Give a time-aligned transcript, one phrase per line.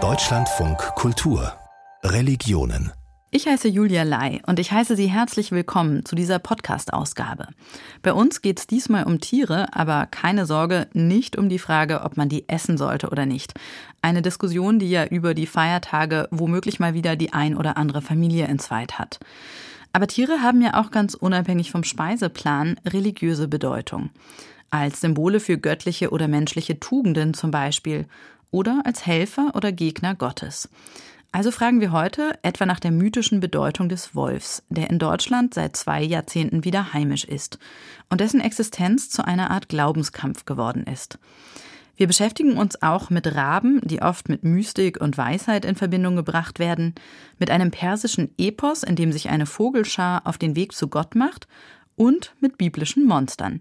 [0.00, 1.52] Deutschlandfunk Kultur
[2.04, 2.92] Religionen
[3.32, 7.48] ich heiße Julia Lai und ich heiße Sie herzlich willkommen zu dieser Podcast-Ausgabe.
[8.02, 12.16] Bei uns geht es diesmal um Tiere, aber keine Sorge, nicht um die Frage, ob
[12.16, 13.52] man die essen sollte oder nicht.
[14.00, 18.46] Eine Diskussion, die ja über die Feiertage womöglich mal wieder die ein oder andere Familie
[18.46, 19.18] entzweit hat.
[19.92, 24.10] Aber Tiere haben ja auch ganz unabhängig vom Speiseplan religiöse Bedeutung.
[24.70, 28.06] Als Symbole für göttliche oder menschliche Tugenden zum Beispiel
[28.50, 30.68] oder als Helfer oder Gegner Gottes.
[31.30, 35.76] Also fragen wir heute etwa nach der mythischen Bedeutung des Wolfs, der in Deutschland seit
[35.76, 37.58] zwei Jahrzehnten wieder heimisch ist
[38.08, 41.18] und dessen Existenz zu einer Art Glaubenskampf geworden ist.
[41.96, 46.60] Wir beschäftigen uns auch mit Raben, die oft mit Mystik und Weisheit in Verbindung gebracht
[46.60, 46.94] werden,
[47.38, 51.48] mit einem persischen Epos, in dem sich eine Vogelschar auf den Weg zu Gott macht,
[51.96, 53.60] und mit biblischen Monstern.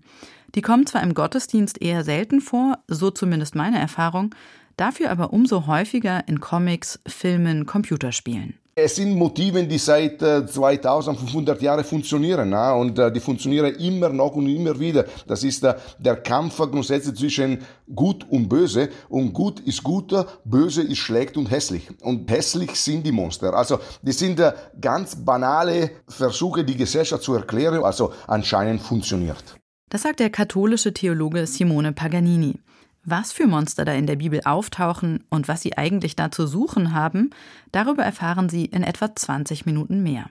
[0.56, 4.34] Die kommen zwar im Gottesdienst eher selten vor, so zumindest meine Erfahrung,
[4.76, 8.58] dafür aber umso häufiger in Comics, Filmen, Computerspielen.
[8.80, 14.36] Es sind Motive, die seit 2500 äh, Jahren funktionieren und äh, die funktionieren immer noch
[14.36, 15.06] und immer wieder.
[15.25, 17.58] Das ist äh, der Kampf grundsätzlich zwischen
[17.95, 20.14] Gut und Böse und Gut ist gut,
[20.45, 21.90] Böse ist schlecht und hässlich.
[22.03, 23.52] Und hässlich sind die Monster.
[23.56, 24.40] Also die sind
[24.80, 27.84] ganz banale Versuche, die Gesellschaft zu erklären.
[27.84, 29.58] Also anscheinend funktioniert.
[29.90, 32.60] Das sagt der katholische Theologe Simone Paganini.
[33.06, 36.94] Was für Monster da in der Bibel auftauchen und was sie eigentlich da zu suchen
[36.94, 37.30] haben,
[37.72, 40.30] darüber erfahren Sie in etwa 20 Minuten mehr.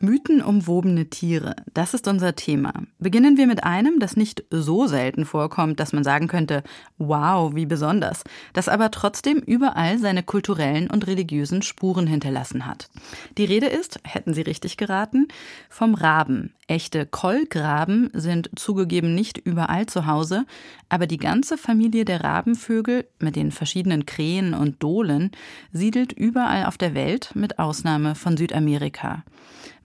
[0.00, 2.72] Mythenumwobene Tiere, das ist unser Thema.
[2.98, 6.62] Beginnen wir mit einem, das nicht so selten vorkommt, dass man sagen könnte,
[6.96, 12.88] wow, wie besonders, das aber trotzdem überall seine kulturellen und religiösen Spuren hinterlassen hat.
[13.36, 15.28] Die Rede ist, hätten Sie richtig geraten,
[15.68, 16.54] vom Raben.
[16.68, 20.44] Echte Kolkraben sind zugegeben nicht überall zu Hause,
[20.90, 25.30] aber die ganze Familie der Rabenvögel mit den verschiedenen Krähen und Dohlen
[25.72, 29.24] siedelt überall auf der Welt mit Ausnahme von Südamerika.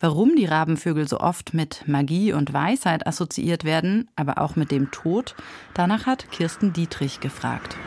[0.01, 4.91] Warum die Rabenvögel so oft mit Magie und Weisheit assoziiert werden, aber auch mit dem
[4.91, 5.35] Tod,
[5.73, 7.77] danach hat Kirsten Dietrich gefragt.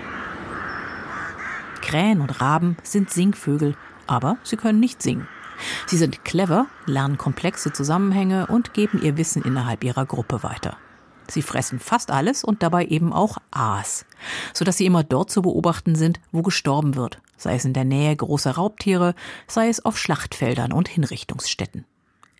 [1.83, 3.77] Krähen und Raben sind Singvögel,
[4.07, 5.28] aber sie können nicht singen.
[5.87, 10.77] Sie sind clever, lernen komplexe Zusammenhänge und geben ihr Wissen innerhalb ihrer Gruppe weiter.
[11.28, 14.06] Sie fressen fast alles und dabei eben auch Aas,
[14.53, 18.15] sodass sie immer dort zu beobachten sind, wo gestorben wird, sei es in der Nähe
[18.15, 19.15] großer Raubtiere,
[19.47, 21.84] sei es auf Schlachtfeldern und Hinrichtungsstätten.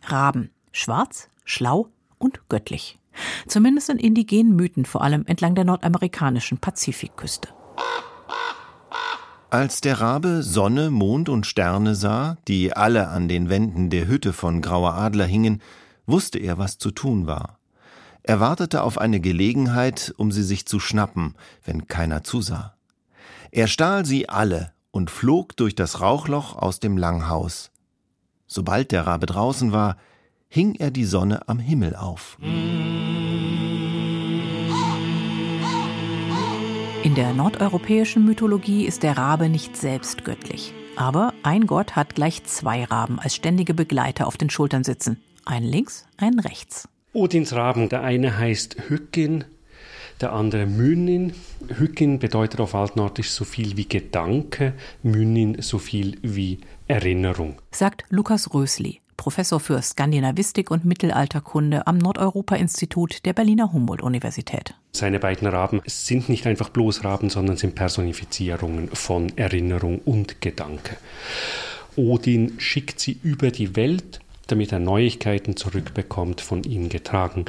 [0.05, 0.51] Raben.
[0.73, 1.89] Schwarz, schlau
[2.19, 2.99] und göttlich.
[3.47, 7.49] Zumindest in indigenen Mythen, vor allem entlang der nordamerikanischen Pazifikküste.
[9.57, 14.35] Als der Rabe Sonne, Mond und Sterne sah, die alle an den Wänden der Hütte
[14.35, 15.63] von Grauer Adler hingen,
[16.05, 17.59] wusste er, was zu tun war.
[18.23, 22.75] Er wartete auf eine Gelegenheit, um sie sich zu schnappen, wenn keiner zusah.
[23.51, 27.71] Er stahl sie alle und flog durch das Rauchloch aus dem Langhaus.
[28.47, 29.97] Sobald der Rabe draußen war,
[30.49, 32.37] hing er die Sonne am Himmel auf.
[37.07, 40.75] In der nordeuropäischen Mythologie ist der Rabe nicht selbst göttlich.
[40.97, 45.23] Aber ein Gott hat gleich zwei Raben als ständige Begleiter auf den Schultern sitzen.
[45.45, 46.89] Einen links, einen rechts.
[47.13, 49.45] Odins Raben, der eine heißt Hückin,
[50.21, 51.33] der andere Mynnin.
[51.69, 54.73] Hückin bedeutet auf Altnordisch so viel wie Gedanke,
[55.05, 57.63] Mynnin so viel wie Erinnerung.
[57.71, 64.75] Sagt Lukas Rösli, Professor für Skandinavistik und Mittelalterkunde am Nordeuropa-Institut der Berliner Humboldt-Universität.
[64.93, 70.97] Seine beiden Raben sind nicht einfach bloß Raben, sondern sind Personifizierungen von Erinnerung und Gedanke.
[71.97, 77.47] Odin schickt sie über die Welt, damit er Neuigkeiten zurückbekommt, von ihnen getragen.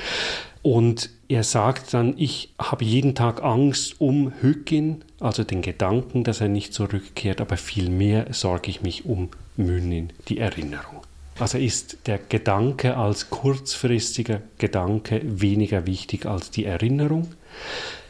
[0.62, 6.42] Und er sagt dann, ich habe jeden Tag Angst um Hückin, also den Gedanken, dass
[6.42, 10.97] er nicht zurückkehrt, aber vielmehr sorge ich mich um Mynnin, die Erinnerung.
[11.40, 17.28] Also ist der Gedanke als kurzfristiger Gedanke weniger wichtig als die Erinnerung,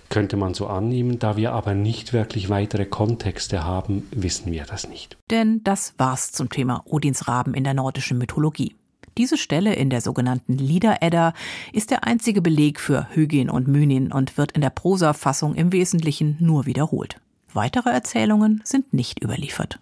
[0.10, 1.20] könnte man so annehmen.
[1.20, 5.18] Da wir aber nicht wirklich weitere Kontexte haben, wissen wir das nicht.
[5.30, 8.76] Denn das war's zum Thema Odins Raben in der nordischen Mythologie.
[9.18, 11.34] Diese Stelle in der sogenannten Lieder-Edda
[11.74, 16.38] ist der einzige Beleg für Hygien und Mynin und wird in der Prosafassung im Wesentlichen
[16.40, 17.20] nur wiederholt.
[17.52, 19.80] Weitere Erzählungen sind nicht überliefert.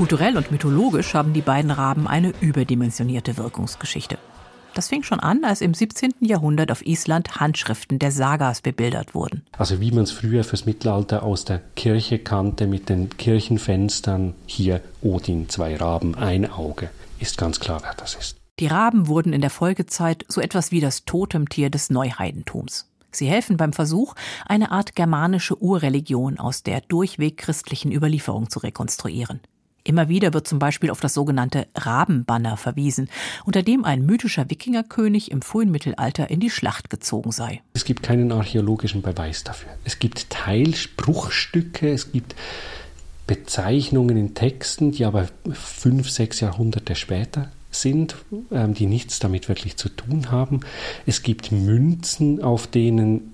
[0.00, 4.16] Kulturell und mythologisch haben die beiden Raben eine überdimensionierte Wirkungsgeschichte.
[4.72, 6.14] Das fing schon an, als im 17.
[6.20, 9.44] Jahrhundert auf Island Handschriften der Sagas bebildert wurden.
[9.58, 14.80] Also wie man es früher fürs Mittelalter aus der Kirche kannte mit den Kirchenfenstern, hier
[15.02, 16.88] Odin, zwei Raben, ein Auge,
[17.18, 18.38] ist ganz klar, wer das ist.
[18.58, 22.90] Die Raben wurden in der Folgezeit so etwas wie das Totemtier des Neuheidentums.
[23.12, 24.14] Sie helfen beim Versuch,
[24.46, 29.40] eine Art germanische Urreligion aus der durchweg christlichen Überlieferung zu rekonstruieren.
[29.90, 33.08] Immer wieder wird zum Beispiel auf das sogenannte Rabenbanner verwiesen,
[33.44, 37.60] unter dem ein mythischer Wikingerkönig im frühen Mittelalter in die Schlacht gezogen sei.
[37.72, 39.72] Es gibt keinen archäologischen Beweis dafür.
[39.84, 42.36] Es gibt Teilspruchstücke, es gibt
[43.26, 48.14] Bezeichnungen in Texten, die aber fünf, sechs Jahrhunderte später sind,
[48.52, 50.60] ähm, die nichts damit wirklich zu tun haben.
[51.04, 53.29] Es gibt Münzen, auf denen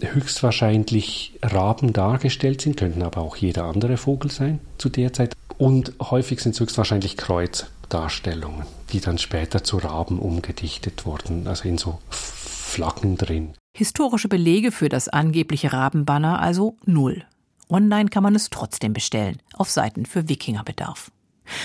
[0.00, 5.34] höchstwahrscheinlich Raben dargestellt sind, könnten aber auch jeder andere Vogel sein zu der Zeit.
[5.56, 11.78] Und häufig sind es höchstwahrscheinlich Kreuzdarstellungen, die dann später zu Raben umgedichtet wurden, also in
[11.78, 13.54] so Flaggen drin.
[13.76, 17.24] Historische Belege für das angebliche Rabenbanner also null.
[17.68, 21.10] Online kann man es trotzdem bestellen, auf Seiten für Wikingerbedarf.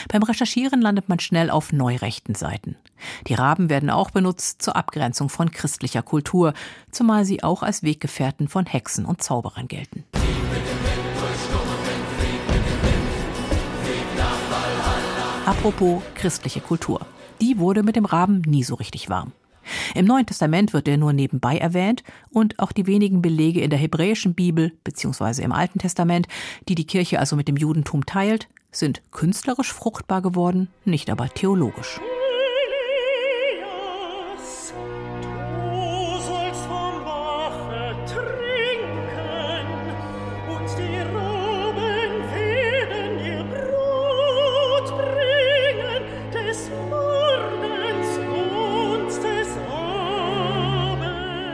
[0.10, 2.76] Beim Recherchieren landet man schnell auf neurechten Seiten.
[3.28, 6.54] Die Raben werden auch benutzt zur Abgrenzung von christlicher Kultur,
[6.92, 10.04] zumal sie auch als Weggefährten von Hexen und Zauberern gelten.
[15.46, 17.06] Apropos christliche Kultur.
[17.42, 19.34] Die wurde mit dem Raben nie so richtig warm.
[19.96, 23.80] Im Neuen Testament wird er nur nebenbei erwähnt und auch die wenigen Belege in der
[23.80, 25.42] hebräischen Bibel bzw.
[25.42, 26.28] im Alten Testament,
[26.68, 32.00] die die Kirche also mit dem Judentum teilt, sind künstlerisch fruchtbar geworden, nicht aber theologisch.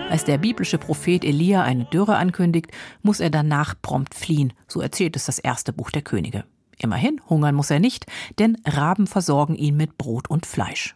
[0.09, 2.71] Als der biblische Prophet Elia eine Dürre ankündigt,
[3.03, 6.43] muss er danach prompt fliehen, so erzählt es das erste Buch der Könige.
[6.79, 8.05] Immerhin, hungern muss er nicht,
[8.39, 10.95] denn Raben versorgen ihn mit Brot und Fleisch.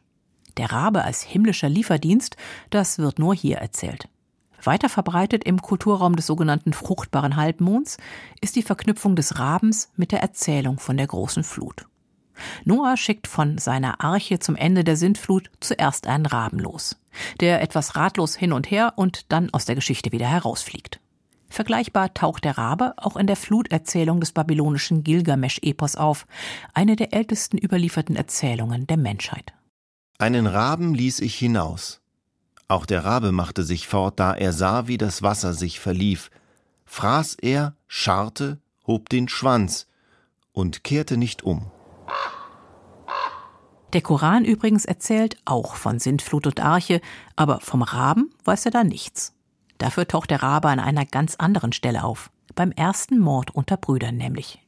[0.58, 2.38] Der Rabe als himmlischer Lieferdienst,
[2.70, 4.08] das wird nur hier erzählt.
[4.64, 7.98] Weiter verbreitet im Kulturraum des sogenannten fruchtbaren Halbmonds
[8.40, 11.86] ist die Verknüpfung des Rabens mit der Erzählung von der großen Flut.
[12.64, 16.96] Noah schickt von seiner Arche zum Ende der Sintflut zuerst einen Raben los,
[17.42, 21.00] der etwas ratlos hin und her und dann aus der Geschichte wieder herausfliegt.
[21.54, 26.26] Vergleichbar taucht der Rabe auch in der Fluterzählung des babylonischen Gilgamesch-Epos auf,
[26.74, 29.54] eine der ältesten überlieferten Erzählungen der Menschheit.
[30.18, 32.02] Einen Raben ließ ich hinaus.
[32.68, 36.32] Auch der Rabe machte sich fort, da er sah, wie das Wasser sich verlief.
[36.86, 38.58] Fraß er, scharrte,
[38.88, 39.86] hob den Schwanz
[40.54, 41.70] und kehrte nicht um.
[43.94, 47.00] Der Koran übrigens erzählt auch von Sintflut und Arche,
[47.36, 49.36] aber vom Raben weiß er da nichts.
[49.84, 52.32] Dafür taucht der Rabe an einer ganz anderen Stelle auf.
[52.56, 54.66] Beim ersten Mord unter Brüdern nämlich.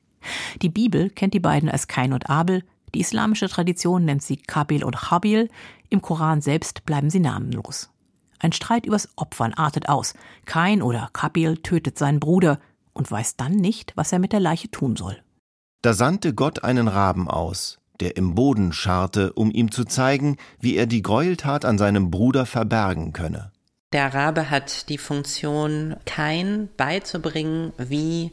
[0.61, 2.63] Die Bibel kennt die beiden als Kain und Abel,
[2.93, 5.49] die islamische Tradition nennt sie Kabil und Habil,
[5.87, 7.91] im Koran selbst bleiben sie namenlos.
[8.39, 10.15] Ein Streit übers Opfern artet aus.
[10.43, 12.59] Kain oder Kabil tötet seinen Bruder
[12.91, 15.23] und weiß dann nicht, was er mit der Leiche tun soll.
[15.81, 20.75] Da sandte Gott einen Raben aus, der im Boden scharrte, um ihm zu zeigen, wie
[20.75, 23.53] er die Gräueltat an seinem Bruder verbergen könne.
[23.93, 28.31] Der Rabe hat die Funktion, kein beizubringen, wie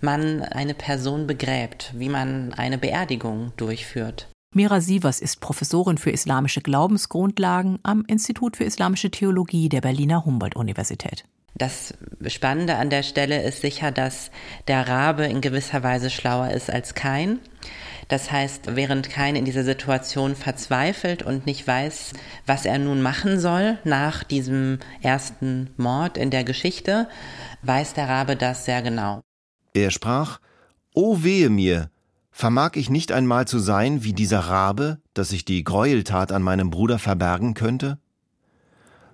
[0.00, 4.28] man eine Person begräbt, wie man eine Beerdigung durchführt.
[4.54, 11.24] Mira Sievers ist Professorin für islamische Glaubensgrundlagen am Institut für Islamische Theologie der Berliner Humboldt-Universität.
[11.54, 11.94] Das
[12.26, 14.30] Spannende an der Stelle ist sicher, dass
[14.68, 17.38] der Rabe in gewisser Weise schlauer ist als kein.
[18.08, 22.12] Das heißt, während Kain in dieser Situation verzweifelt und nicht weiß,
[22.46, 27.08] was er nun machen soll nach diesem ersten Mord in der Geschichte,
[27.62, 29.22] weiß der Rabe das sehr genau.
[29.74, 30.38] Er sprach,
[30.94, 31.90] O wehe mir,
[32.30, 36.70] vermag ich nicht einmal zu sein wie dieser Rabe, dass ich die Gräueltat an meinem
[36.70, 37.98] Bruder verbergen könnte?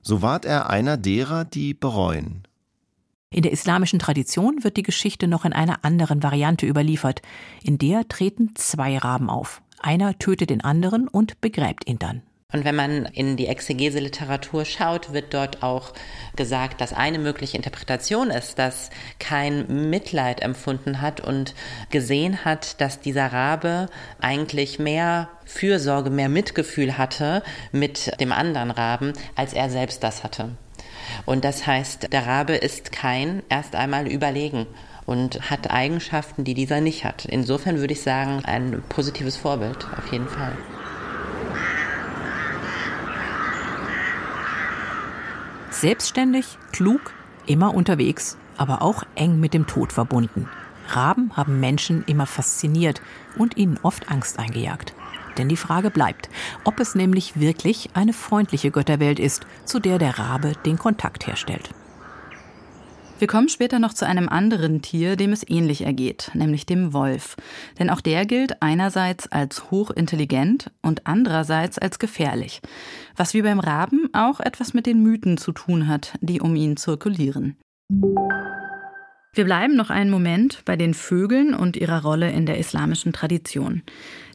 [0.02, 2.42] So ward er einer derer, die bereuen.
[3.32, 7.22] In der islamischen Tradition wird die Geschichte noch in einer anderen Variante überliefert.
[7.62, 9.62] In der treten zwei Raben auf.
[9.80, 12.20] Einer tötet den anderen und begräbt ihn dann.
[12.52, 15.94] Und wenn man in die Exegese-Literatur schaut, wird dort auch
[16.36, 21.54] gesagt, dass eine mögliche Interpretation ist, dass kein Mitleid empfunden hat und
[21.88, 23.88] gesehen hat, dass dieser Rabe
[24.20, 30.50] eigentlich mehr Fürsorge, mehr Mitgefühl hatte mit dem anderen Raben, als er selbst das hatte.
[31.24, 34.66] Und das heißt, der Rabe ist kein erst einmal überlegen
[35.06, 37.24] und hat Eigenschaften, die dieser nicht hat.
[37.24, 40.56] Insofern würde ich sagen, ein positives Vorbild, auf jeden Fall.
[45.70, 47.12] Selbstständig, klug,
[47.46, 50.48] immer unterwegs, aber auch eng mit dem Tod verbunden.
[50.88, 53.02] Raben haben Menschen immer fasziniert
[53.36, 54.94] und ihnen oft Angst eingejagt.
[55.38, 56.28] Denn die Frage bleibt,
[56.64, 61.70] ob es nämlich wirklich eine freundliche Götterwelt ist, zu der der Rabe den Kontakt herstellt.
[63.22, 67.36] Wir kommen später noch zu einem anderen Tier, dem es ähnlich ergeht, nämlich dem Wolf.
[67.78, 72.60] Denn auch der gilt einerseits als hochintelligent und andererseits als gefährlich.
[73.16, 76.76] Was wie beim Raben auch etwas mit den Mythen zu tun hat, die um ihn
[76.76, 77.56] zirkulieren.
[79.34, 83.80] Wir bleiben noch einen Moment bei den Vögeln und ihrer Rolle in der islamischen Tradition.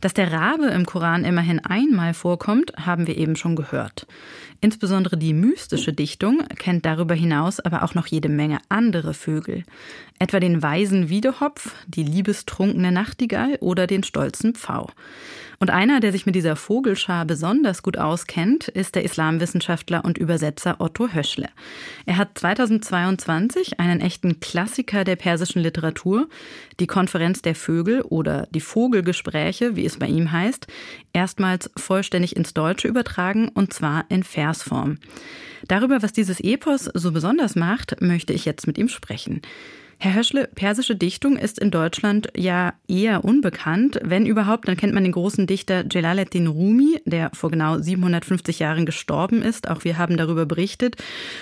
[0.01, 4.07] Dass der Rabe im Koran immerhin einmal vorkommt, haben wir eben schon gehört.
[4.59, 9.65] Insbesondere die mystische Dichtung kennt darüber hinaus aber auch noch jede Menge andere Vögel.
[10.17, 14.89] Etwa den weisen Wiedehopf, die liebestrunkene Nachtigall oder den stolzen Pfau.
[15.59, 20.75] Und einer, der sich mit dieser Vogelschar besonders gut auskennt, ist der Islamwissenschaftler und Übersetzer
[20.79, 21.49] Otto Höschle.
[22.05, 26.29] Er hat 2022 einen echten Klassiker der persischen Literatur,
[26.79, 30.67] die Konferenz der Vögel oder die Vogelgespräche, wie es bei ihm heißt,
[31.11, 34.99] erstmals vollständig ins Deutsche übertragen und zwar in Versform.
[35.67, 39.41] Darüber, was dieses Epos so besonders macht, möchte ich jetzt mit ihm sprechen.
[39.99, 43.99] Herr Höschle, persische Dichtung ist in Deutschland ja eher unbekannt.
[44.03, 48.85] Wenn überhaupt, dann kennt man den großen Dichter Jalaluddin Rumi, der vor genau 750 Jahren
[48.85, 49.67] gestorben ist.
[49.67, 50.97] Auch wir haben darüber berichtet.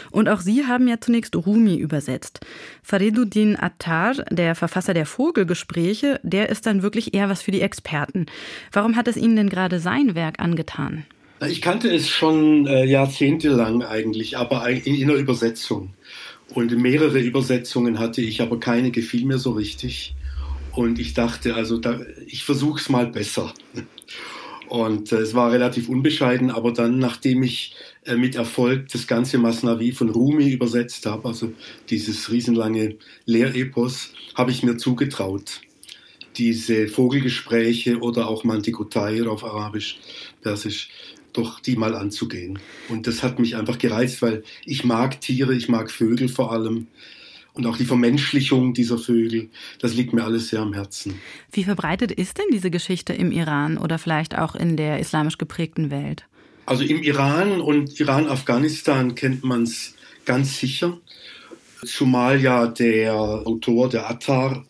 [0.09, 2.45] Und auch Sie haben ja zunächst Rumi übersetzt.
[2.81, 8.25] Fariduddin Attar, der Verfasser der Vogelgespräche, der ist dann wirklich eher was für die Experten.
[8.71, 11.05] Warum hat es Ihnen denn gerade sein Werk angetan?
[11.45, 15.93] Ich kannte es schon äh, jahrzehntelang eigentlich, aber in, in der Übersetzung.
[16.53, 20.15] Und mehrere Übersetzungen hatte ich, aber keine gefiel mir so richtig.
[20.73, 23.53] Und ich dachte, also da, ich versuche es mal besser.
[24.67, 29.37] Und äh, es war relativ unbescheiden, aber dann, nachdem ich äh, mit Erfolg das ganze
[29.37, 31.53] Masnavi von Rumi übersetzt habe, also
[31.89, 35.61] dieses riesenlange Lehrepos, habe ich mir zugetraut,
[36.37, 39.99] diese Vogelgespräche oder auch Mantikotair auf Arabisch,
[40.41, 40.89] Persisch,
[41.37, 42.59] doch die mal anzugehen.
[42.89, 46.87] Und das hat mich einfach gereizt, weil ich mag Tiere, ich mag Vögel vor allem.
[47.53, 49.49] Und auch die Vermenschlichung dieser Vögel,
[49.79, 51.15] das liegt mir alles sehr am Herzen.
[51.51, 55.89] Wie verbreitet ist denn diese Geschichte im Iran oder vielleicht auch in der islamisch geprägten
[55.89, 56.25] Welt?
[56.65, 60.97] Also im Iran und Iran-Afghanistan kennt man es ganz sicher.
[61.85, 64.65] Zumal ja der Autor, der Attar,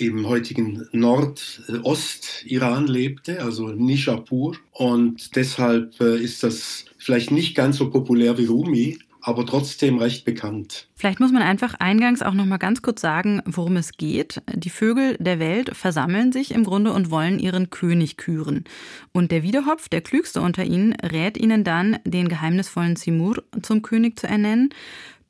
[0.00, 4.56] im heutigen Nordost-Iran lebte, also Nishapur.
[4.72, 10.24] Und deshalb äh, ist das vielleicht nicht ganz so populär wie Rumi, aber trotzdem recht
[10.24, 10.88] bekannt.
[10.94, 14.40] Vielleicht muss man einfach eingangs auch noch mal ganz kurz sagen, worum es geht.
[14.54, 18.64] Die Vögel der Welt versammeln sich im Grunde und wollen ihren König küren.
[19.12, 24.18] Und der Wiedehopf, der klügste unter ihnen, rät ihnen dann, den geheimnisvollen Simur zum König
[24.18, 24.70] zu ernennen.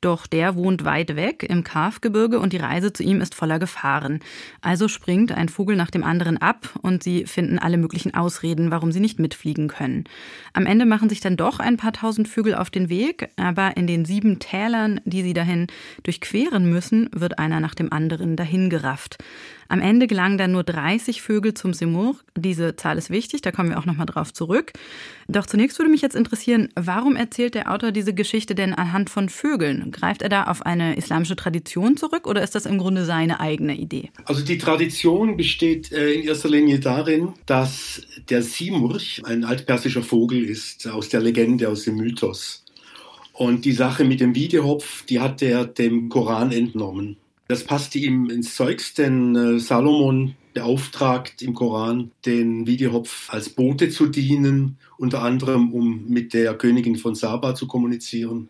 [0.01, 4.21] Doch der wohnt weit weg im Kafgebirge und die Reise zu ihm ist voller Gefahren.
[4.61, 8.91] Also springt ein Vogel nach dem anderen ab und sie finden alle möglichen Ausreden, warum
[8.91, 10.05] sie nicht mitfliegen können.
[10.53, 13.87] Am Ende machen sich dann doch ein paar tausend Vögel auf den Weg, aber in
[13.87, 15.67] den sieben Tälern, die sie dahin
[16.03, 19.17] durchqueren müssen, wird einer nach dem anderen dahin gerafft.
[19.71, 22.15] Am Ende gelangen dann nur 30 Vögel zum Simur.
[22.35, 24.73] Diese Zahl ist wichtig, da kommen wir auch nochmal drauf zurück.
[25.27, 29.29] Doch zunächst würde mich jetzt interessieren, warum erzählt der Autor diese Geschichte denn anhand von
[29.29, 29.91] Vögeln?
[29.91, 33.75] Greift er da auf eine islamische Tradition zurück oder ist das im Grunde seine eigene
[33.75, 34.09] Idee?
[34.25, 40.43] Also die Tradition besteht äh, in erster Linie darin, dass der Simurch ein altpersischer Vogel
[40.45, 42.65] ist, aus der Legende, aus dem Mythos.
[43.33, 47.17] Und die Sache mit dem Wiedehopf, die hat er dem Koran entnommen.
[47.49, 53.89] Das passte ihm ins Zeugs, denn äh, Salomon beauftragt im Koran, den Wiedehopf als Bote
[53.89, 58.49] zu dienen, unter anderem um mit der Königin von Saba zu kommunizieren.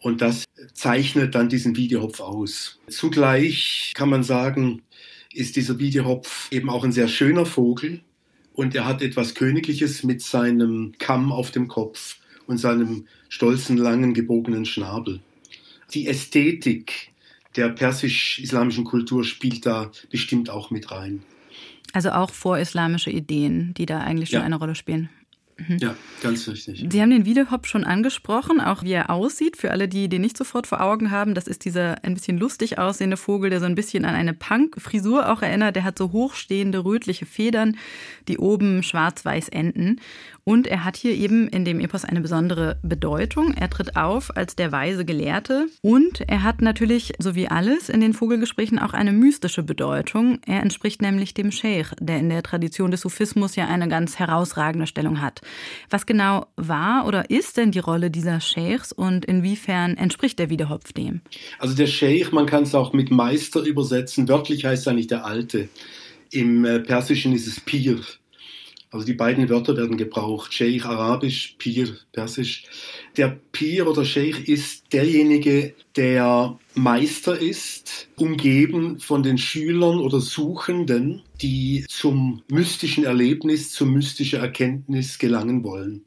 [0.00, 2.78] Und das zeichnet dann diesen Wiedehopf aus.
[2.88, 4.82] Zugleich kann man sagen,
[5.32, 8.02] ist dieser Wiedehopf eben auch ein sehr schöner Vogel
[8.52, 14.12] und er hat etwas Königliches mit seinem Kamm auf dem Kopf und seinem stolzen, langen,
[14.12, 15.20] gebogenen Schnabel.
[15.94, 17.15] Die Ästhetik
[17.56, 21.22] der persisch-islamischen Kultur spielt da bestimmt auch mit rein.
[21.92, 24.44] Also auch vorislamische Ideen, die da eigentlich schon ja.
[24.44, 25.08] eine Rolle spielen.
[25.58, 25.78] Mhm.
[25.78, 26.84] Ja, ganz richtig.
[26.90, 29.56] Sie haben den Wiedehop schon angesprochen, auch wie er aussieht.
[29.56, 32.78] Für alle, die den nicht sofort vor Augen haben, das ist dieser ein bisschen lustig
[32.78, 35.76] aussehende Vogel, der so ein bisschen an eine Punk-Frisur auch erinnert.
[35.76, 37.78] Der hat so hochstehende rötliche Federn,
[38.28, 40.00] die oben schwarz-weiß enden.
[40.48, 43.52] Und er hat hier eben in dem Epos eine besondere Bedeutung.
[43.54, 48.00] Er tritt auf als der weise Gelehrte und er hat natürlich, so wie alles in
[48.00, 50.38] den Vogelgesprächen, auch eine mystische Bedeutung.
[50.46, 54.86] Er entspricht nämlich dem Sheikh, der in der Tradition des Sufismus ja eine ganz herausragende
[54.86, 55.40] Stellung hat.
[55.90, 60.92] Was genau war oder ist denn die Rolle dieser Sheikhs und inwiefern entspricht der Wiedehopf
[60.92, 61.22] dem?
[61.58, 64.28] Also der Sheikh, man kann es auch mit Meister übersetzen.
[64.28, 65.68] Wörtlich heißt es eigentlich der Alte.
[66.30, 67.98] Im äh, Persischen ist es Pir.
[68.90, 70.54] Also die beiden Wörter werden gebraucht.
[70.54, 72.64] Sheikh arabisch, Pir persisch.
[73.16, 81.22] Der Pir oder Sheikh ist derjenige, der Meister ist, umgeben von den Schülern oder Suchenden,
[81.42, 86.04] die zum mystischen Erlebnis, zur mystischen Erkenntnis gelangen wollen.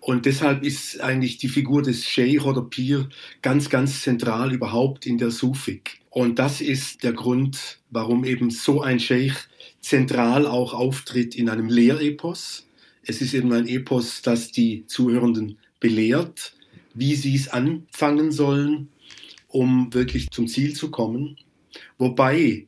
[0.00, 3.08] Und deshalb ist eigentlich die Figur des Sheikh oder Pir
[3.40, 6.00] ganz, ganz zentral überhaupt in der Sufik.
[6.10, 9.48] Und das ist der Grund, warum eben so ein Sheikh
[9.84, 12.66] zentral auch auftritt in einem Lehrepos.
[13.02, 16.54] Es ist eben ein Epos, das die Zuhörenden belehrt,
[16.94, 18.88] wie sie es anfangen sollen,
[19.48, 21.36] um wirklich zum Ziel zu kommen.
[21.98, 22.66] Wobei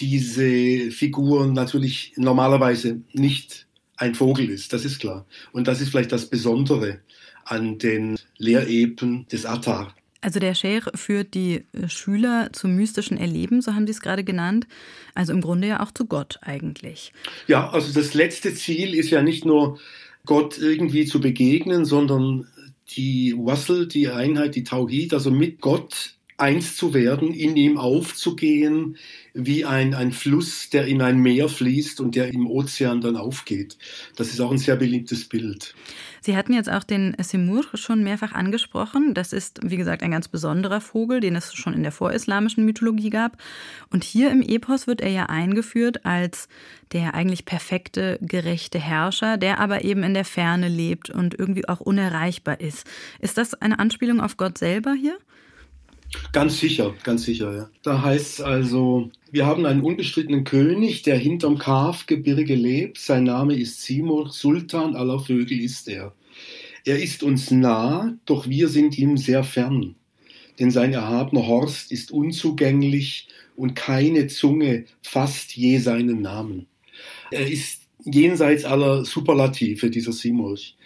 [0.00, 5.26] diese Figur natürlich normalerweise nicht ein Vogel ist, das ist klar.
[5.52, 7.00] Und das ist vielleicht das Besondere
[7.44, 9.94] an den Lehrepen des Attar.
[10.20, 14.24] Also der Sheikh führt die äh, Schüler zum mystischen Erleben, so haben Sie es gerade
[14.24, 14.66] genannt.
[15.14, 17.12] Also im Grunde ja auch zu Gott eigentlich.
[17.46, 19.78] Ja, also das letzte Ziel ist ja nicht nur
[20.26, 22.48] Gott irgendwie zu begegnen, sondern
[22.96, 28.96] die Wassel, die Einheit, die Tauhid, also mit Gott eins zu werden, in ihm aufzugehen,
[29.34, 33.76] wie ein, ein Fluss, der in ein Meer fließt und der im Ozean dann aufgeht.
[34.16, 35.74] Das ist auch ein sehr beliebtes Bild.
[36.20, 39.14] Sie hatten jetzt auch den Simur schon mehrfach angesprochen.
[39.14, 43.10] Das ist, wie gesagt, ein ganz besonderer Vogel, den es schon in der vorislamischen Mythologie
[43.10, 43.36] gab.
[43.90, 46.48] Und hier im Epos wird er ja eingeführt als
[46.92, 51.80] der eigentlich perfekte, gerechte Herrscher, der aber eben in der Ferne lebt und irgendwie auch
[51.80, 52.86] unerreichbar ist.
[53.20, 55.18] Ist das eine Anspielung auf Gott selber hier?
[56.32, 57.70] Ganz sicher, ganz sicher, ja.
[57.82, 62.98] Da heißt es also, wir haben einen unbestrittenen König, der hinterm Kafgebirge lebt.
[62.98, 66.14] Sein Name ist Simur, Sultan aller Vögel ist er.
[66.84, 69.96] Er ist uns nah, doch wir sind ihm sehr fern.
[70.58, 76.66] Denn sein erhabener Horst ist unzugänglich und keine Zunge fasst je seinen Namen.
[77.30, 80.76] Er ist jenseits aller Superlative, dieser Simurch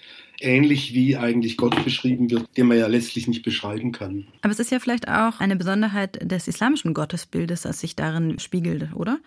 [0.42, 4.26] ähnlich wie eigentlich Gott beschrieben wird, den man ja letztlich nicht beschreiben kann.
[4.42, 8.94] Aber es ist ja vielleicht auch eine Besonderheit des islamischen Gottesbildes, das sich darin spiegelt,
[8.94, 9.18] oder?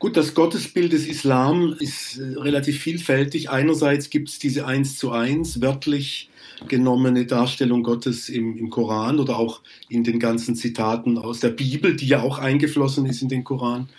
[0.00, 3.50] Gut, das Gottesbild des Islam ist äh, relativ vielfältig.
[3.50, 6.30] Einerseits gibt es diese eins zu eins wörtlich
[6.68, 11.96] genommene Darstellung Gottes im, im Koran oder auch in den ganzen Zitaten aus der Bibel,
[11.96, 13.90] die ja auch eingeflossen ist in den Koran.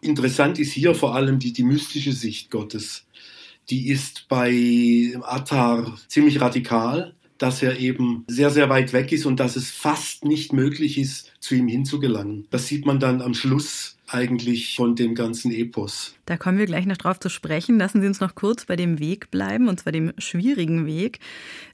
[0.00, 3.03] Interessant ist hier vor allem die, die mystische Sicht Gottes
[3.70, 9.40] die ist bei Attar ziemlich radikal, dass er eben sehr, sehr weit weg ist und
[9.40, 12.46] dass es fast nicht möglich ist, zu ihm hinzugelangen.
[12.50, 16.14] Das sieht man dann am Schluss eigentlich von dem ganzen Epos.
[16.26, 17.78] Da kommen wir gleich noch drauf zu sprechen.
[17.78, 21.18] Lassen Sie uns noch kurz bei dem Weg bleiben, und zwar dem schwierigen Weg.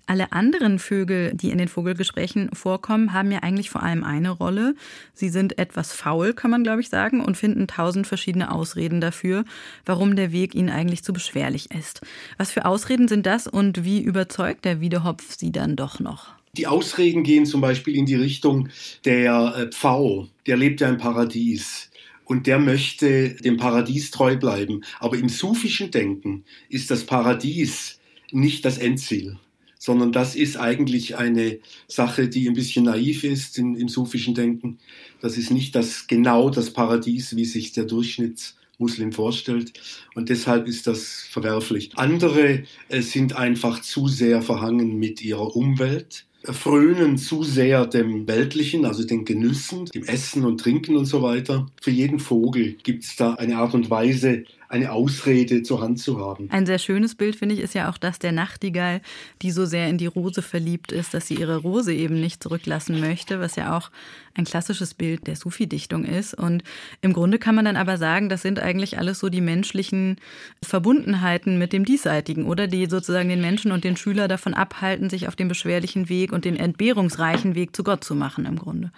[0.07, 4.75] Alle anderen Vögel, die in den Vogelgesprächen vorkommen, haben ja eigentlich vor allem eine Rolle.
[5.15, 9.45] Sie sind etwas faul, kann man glaube ich sagen, und finden tausend verschiedene Ausreden dafür,
[9.87, 12.01] warum der Weg ihnen eigentlich zu beschwerlich ist.
[12.39, 16.41] Was für Ausreden sind das und wie überzeugt der Wiedehopf sie dann doch noch?
[16.57, 18.69] Die Ausreden gehen zum Beispiel in die Richtung
[19.05, 21.90] der äh, Pfau, der lebt ja im Paradies
[22.31, 24.83] und der möchte dem Paradies treu bleiben.
[25.01, 27.99] Aber im sufischen Denken ist das Paradies
[28.31, 29.37] nicht das Endziel,
[29.81, 34.79] sondern das ist eigentlich eine Sache, die ein bisschen naiv ist in, im sufischen Denken.
[35.21, 39.73] Das ist nicht das genau das Paradies, wie sich der Durchschnittsmuslim vorstellt.
[40.15, 41.91] Und deshalb ist das verwerflich.
[41.97, 48.85] Andere äh, sind einfach zu sehr verhangen mit ihrer Umwelt frönen zu sehr dem Weltlichen,
[48.85, 51.67] also den Genüssen, dem Essen und Trinken und so weiter.
[51.81, 56.21] Für jeden Vogel gibt es da eine Art und Weise, eine Ausrede zur Hand zu
[56.21, 56.49] haben.
[56.51, 59.01] Ein sehr schönes Bild, finde ich, ist ja auch das der Nachtigall,
[59.43, 63.01] die so sehr in die Rose verliebt ist, dass sie ihre Rose eben nicht zurücklassen
[63.01, 63.91] möchte, was ja auch
[64.35, 66.35] ein klassisches Bild der Sufi-Dichtung ist.
[66.35, 66.63] Und
[67.03, 70.19] im Grunde kann man dann aber sagen, das sind eigentlich alles so die menschlichen
[70.63, 75.27] Verbundenheiten mit dem Diesseitigen, oder die sozusagen den Menschen und den Schüler davon abhalten, sich
[75.27, 78.93] auf den beschwerlichen Weg und den entbehrungsreichen Weg zu Gott zu machen, im Grunde.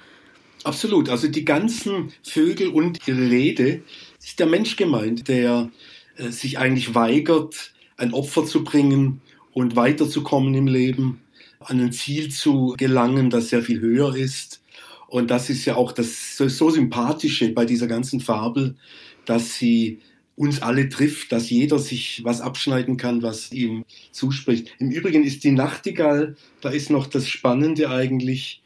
[0.64, 1.08] Absolut.
[1.08, 3.82] Also die ganzen Vögel und ihre Rede
[4.22, 5.70] ist der Mensch gemeint, der
[6.16, 9.20] äh, sich eigentlich weigert, ein Opfer zu bringen
[9.52, 11.20] und weiterzukommen im Leben,
[11.60, 14.62] an ein Ziel zu gelangen, das sehr viel höher ist.
[15.08, 18.76] Und das ist ja auch das so, so sympathische bei dieser ganzen Fabel,
[19.24, 20.00] dass sie
[20.36, 24.74] uns alle trifft, dass jeder sich was abschneiden kann, was ihm zuspricht.
[24.78, 28.61] Im Übrigen ist die Nachtigall, da ist noch das Spannende eigentlich,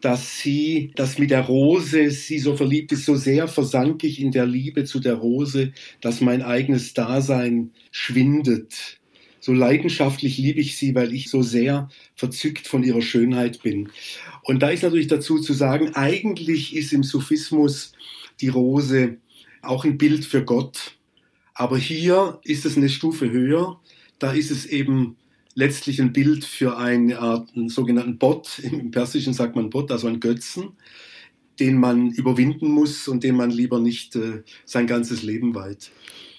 [0.00, 4.30] dass sie, dass mit der Rose sie so verliebt ist, so sehr versank ich in
[4.30, 8.98] der Liebe zu der Rose, dass mein eigenes Dasein schwindet.
[9.40, 13.88] So leidenschaftlich liebe ich sie, weil ich so sehr verzückt von ihrer Schönheit bin.
[14.42, 17.92] Und da ist natürlich dazu zu sagen, eigentlich ist im Sufismus
[18.40, 19.16] die Rose
[19.62, 20.96] auch ein Bild für Gott.
[21.54, 23.80] Aber hier ist es eine Stufe höher.
[24.18, 25.16] Da ist es eben
[25.58, 28.60] letztlich ein Bild für eine Art, einen sogenannten Bot.
[28.60, 30.70] Im Persischen sagt man Bot, also ein Götzen,
[31.58, 35.90] den man überwinden muss und den man lieber nicht äh, sein ganzes Leben weiht.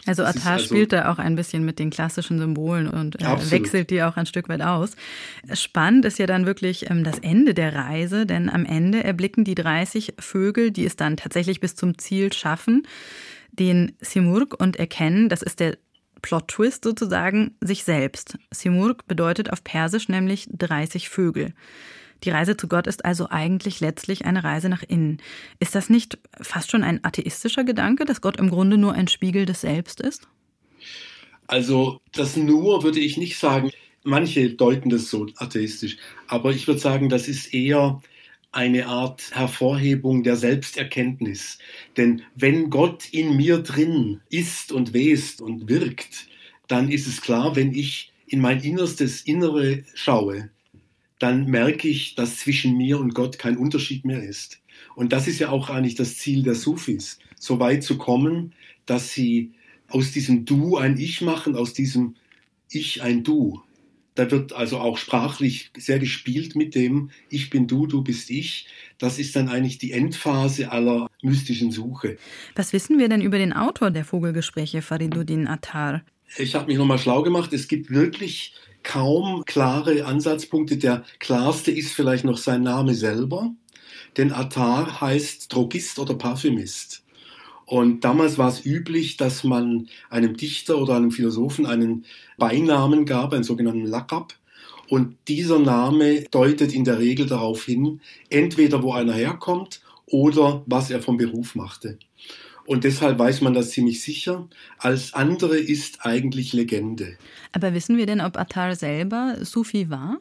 [0.06, 3.90] Also Attar also, spielt da auch ein bisschen mit den klassischen Symbolen und äh, wechselt
[3.90, 4.96] die auch ein Stück weit aus.
[5.54, 9.56] Spannend ist ja dann wirklich ähm, das Ende der Reise, denn am Ende erblicken die
[9.56, 12.88] 30 Vögel, die es dann tatsächlich bis zum Ziel schaffen,
[13.52, 15.78] den Simurg und erkennen, das ist der
[16.22, 18.38] Plot-Twist sozusagen, sich selbst.
[18.52, 21.54] Simurg bedeutet auf Persisch nämlich 30 Vögel.
[22.24, 25.22] Die Reise zu Gott ist also eigentlich letztlich eine Reise nach innen.
[25.60, 29.46] Ist das nicht fast schon ein atheistischer Gedanke, dass Gott im Grunde nur ein Spiegel
[29.46, 30.28] des Selbst ist?
[31.48, 33.72] Also das nur würde ich nicht sagen.
[34.04, 38.02] Manche deuten das so atheistisch, aber ich würde sagen, das ist eher
[38.52, 41.60] eine Art Hervorhebung der Selbsterkenntnis.
[41.98, 46.28] Denn wenn Gott in mir drin ist und west und wirkt,
[46.68, 50.50] dann ist es klar, wenn ich in mein innerstes Innere schaue,
[51.20, 54.62] dann merke ich, dass zwischen mir und Gott kein Unterschied mehr ist.
[54.96, 58.54] Und das ist ja auch eigentlich das Ziel der Sufis, so weit zu kommen,
[58.86, 59.52] dass sie
[59.90, 62.16] aus diesem Du ein Ich machen, aus diesem
[62.70, 63.62] Ich ein Du.
[64.16, 68.68] Da wird also auch sprachlich sehr gespielt mit dem Ich bin du, du bist ich.
[68.98, 72.18] Das ist dann eigentlich die Endphase aller mystischen Suche.
[72.56, 76.02] Was wissen wir denn über den Autor der Vogelgespräche, Fariduddin Attar?
[76.38, 77.54] Ich habe mich nochmal schlau gemacht.
[77.54, 80.78] Es gibt wirklich kaum klare Ansatzpunkte.
[80.78, 83.54] Der klarste ist vielleicht noch sein Name selber,
[84.18, 87.04] denn Attar heißt Drogist oder Parfümist.
[87.70, 92.04] Und damals war es üblich, dass man einem Dichter oder einem Philosophen einen
[92.40, 94.34] Beinamen gab, einen sogenannten Lakab.
[94.90, 98.02] Und dieser Name deutet in der Regel darauf hin,
[98.32, 102.00] entweder wo einer herkommt oder was er vom Beruf machte.
[102.66, 104.48] Und deshalb weiß man das ziemlich sicher.
[104.80, 107.20] Alles andere ist eigentlich Legende.
[107.52, 110.18] Aber wissen wir denn, ob Attar selber Sufi war?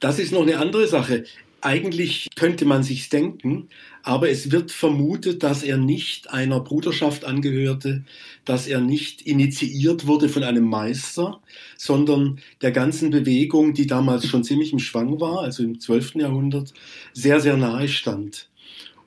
[0.00, 1.24] Das ist noch eine andere Sache.
[1.64, 3.68] Eigentlich könnte man sich denken,
[4.02, 8.04] aber es wird vermutet, dass er nicht einer Bruderschaft angehörte,
[8.44, 11.40] dass er nicht initiiert wurde von einem Meister,
[11.78, 16.16] sondern der ganzen Bewegung, die damals schon ziemlich im Schwang war, also im 12.
[16.16, 16.74] Jahrhundert,
[17.12, 18.48] sehr, sehr nahe stand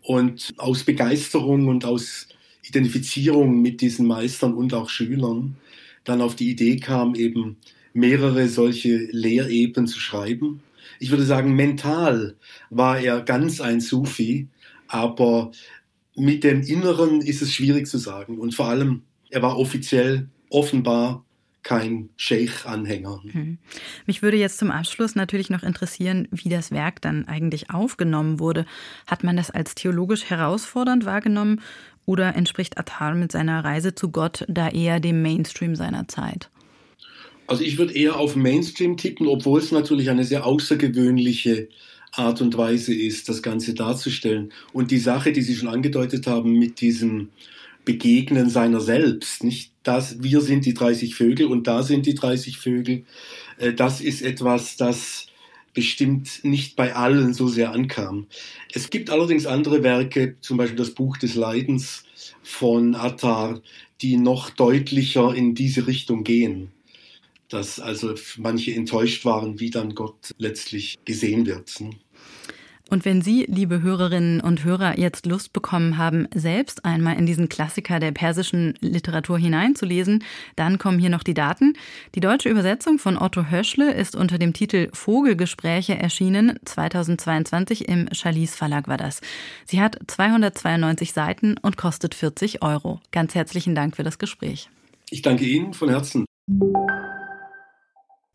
[0.01, 2.29] und aus Begeisterung und aus
[2.63, 5.57] Identifizierung mit diesen Meistern und auch Schülern
[6.05, 7.57] dann auf die Idee kam, eben
[7.93, 10.61] mehrere solche Lehreben zu schreiben.
[10.99, 12.35] Ich würde sagen, mental
[12.69, 14.47] war er ganz ein Sufi,
[14.87, 15.51] aber
[16.15, 18.39] mit dem Inneren ist es schwierig zu sagen.
[18.39, 21.25] Und vor allem, er war offiziell offenbar
[21.65, 23.21] kein Sheikh-Anhänger.
[23.23, 23.57] Hm.
[24.05, 28.67] Mich würde jetzt zum Abschluss natürlich noch interessieren, wie das Werk dann eigentlich aufgenommen wurde.
[29.07, 31.61] Hat man das als theologisch herausfordernd wahrgenommen
[32.05, 36.51] oder entspricht Attar mit seiner Reise zu Gott da eher dem Mainstream seiner Zeit?
[37.47, 41.69] Also ich würde eher auf Mainstream tippen, obwohl es natürlich eine sehr außergewöhnliche
[42.11, 44.51] Art und Weise ist, das Ganze darzustellen.
[44.73, 47.29] Und die Sache, die Sie schon angedeutet haben mit diesem
[47.83, 52.57] Begegnen seiner selbst, nicht das, wir sind die 30 Vögel und da sind die 30
[52.57, 53.03] Vögel,
[53.59, 55.27] äh, das ist etwas, das
[55.73, 58.27] bestimmt nicht bei allen so sehr ankam.
[58.73, 62.05] Es gibt allerdings andere Werke, zum Beispiel das Buch des Leidens
[62.41, 63.61] von Attar,
[64.01, 66.71] die noch deutlicher in diese Richtung gehen.
[67.49, 71.79] Dass also manche enttäuscht waren, wie dann Gott letztlich gesehen wird.
[71.79, 71.91] Ne?
[72.89, 77.49] Und wenn Sie, liebe Hörerinnen und Hörer, jetzt Lust bekommen haben, selbst einmal in diesen
[77.49, 80.23] Klassiker der persischen Literatur hineinzulesen,
[80.55, 81.73] dann kommen hier noch die Daten.
[82.13, 86.59] Die deutsche Übersetzung von Otto Höschle ist unter dem Titel Vogelgespräche erschienen.
[86.63, 89.21] 2022 im Chalice Verlag war das.
[89.65, 92.99] Sie hat 292 Seiten und kostet 40 Euro.
[93.11, 94.69] Ganz herzlichen Dank für das Gespräch.
[95.09, 96.25] Ich danke Ihnen von Herzen.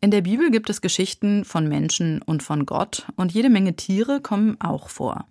[0.03, 4.19] In der Bibel gibt es Geschichten von Menschen und von Gott und jede Menge Tiere
[4.19, 5.27] kommen auch vor.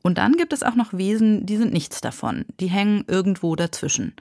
[0.00, 4.14] Und dann gibt es auch noch Wesen, die sind nichts davon, die hängen irgendwo dazwischen.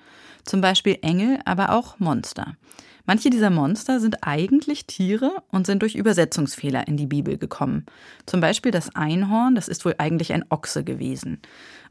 [0.43, 2.57] Zum Beispiel Engel, aber auch Monster.
[3.05, 7.85] Manche dieser Monster sind eigentlich Tiere und sind durch Übersetzungsfehler in die Bibel gekommen.
[8.25, 11.39] Zum Beispiel das Einhorn, das ist wohl eigentlich ein Ochse gewesen.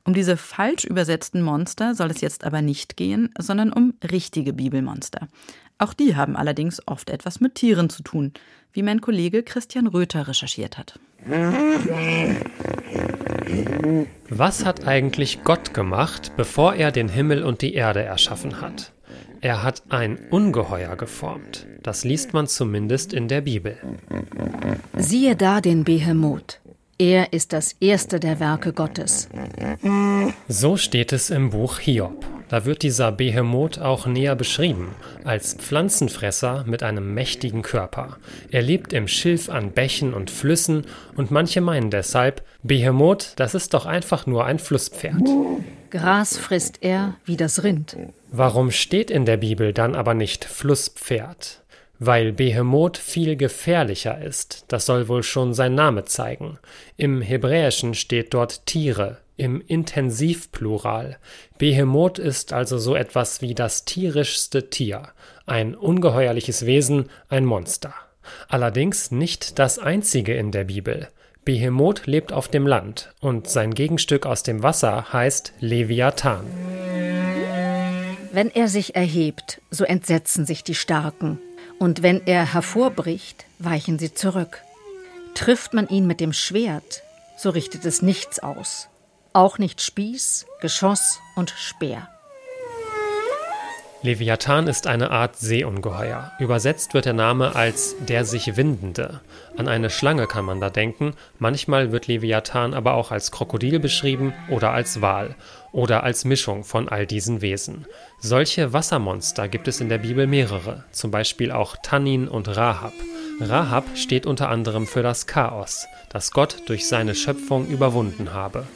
[0.05, 5.29] Um diese falsch übersetzten Monster soll es jetzt aber nicht gehen, sondern um richtige Bibelmonster.
[5.79, 8.33] Auch die haben allerdings oft etwas mit Tieren zu tun,
[8.73, 10.99] wie mein Kollege Christian Röther recherchiert hat.
[14.29, 18.93] Was hat eigentlich Gott gemacht, bevor er den Himmel und die Erde erschaffen hat?
[19.41, 21.67] Er hat ein Ungeheuer geformt.
[21.83, 23.77] Das liest man zumindest in der Bibel.
[24.97, 26.61] Siehe da den Behemoth.
[26.99, 29.29] Er ist das erste der Werke Gottes.
[30.49, 32.25] So steht es im Buch Hiob.
[32.49, 38.19] Da wird dieser Behemoth auch näher beschrieben, als Pflanzenfresser mit einem mächtigen Körper.
[38.51, 43.75] Er lebt im Schilf an Bächen und Flüssen und manche meinen deshalb, Behemoth, das ist
[43.75, 45.23] doch einfach nur ein Flusspferd.
[45.91, 47.97] Gras frisst er wie das Rind.
[48.31, 51.64] Warum steht in der Bibel dann aber nicht Flusspferd?
[51.99, 56.59] Weil Behemoth viel gefährlicher ist, das soll wohl schon sein Name zeigen.
[56.97, 61.19] Im Hebräischen steht dort Tiere, im Intensivplural.
[61.59, 65.09] Behemoth ist also so etwas wie das tierischste Tier,
[65.47, 67.95] ein ungeheuerliches Wesen, ein Monster.
[68.49, 71.09] Allerdings nicht das einzige in der Bibel.
[71.45, 76.45] Behemoth lebt auf dem Land und sein Gegenstück aus dem Wasser heißt Leviathan.
[78.33, 81.39] Wenn er sich erhebt, so entsetzen sich die Starken,
[81.79, 84.63] und wenn er hervorbricht, weichen sie zurück.
[85.35, 87.03] Trifft man ihn mit dem Schwert,
[87.37, 88.89] so richtet es nichts aus
[89.35, 92.09] auch nicht Spieß, Geschoss und Speer.
[94.03, 96.31] Leviathan ist eine Art Seeungeheuer.
[96.39, 99.21] Übersetzt wird der Name als der sich Windende.
[99.57, 101.15] An eine Schlange kann man da denken.
[101.39, 105.35] Manchmal wird Leviathan aber auch als Krokodil beschrieben oder als Wal
[105.75, 107.85] oder als Mischung von all diesen Wesen.
[108.21, 112.93] Solche Wassermonster gibt es in der Bibel mehrere, zum Beispiel auch Tannin und Rahab.
[113.41, 118.67] Rahab steht unter anderem für das Chaos, das Gott durch seine Schöpfung überwunden habe.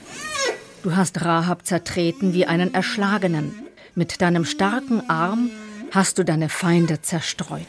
[0.82, 3.54] Du hast Rahab zertreten wie einen Erschlagenen.
[3.94, 5.50] Mit deinem starken Arm
[5.92, 7.66] hast du deine Feinde zerstreut.